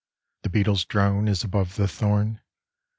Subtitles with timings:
[0.41, 2.41] The beetle's drone Is above the thorn.